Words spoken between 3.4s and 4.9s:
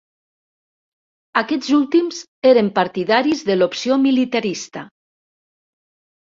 de l'opció militarista.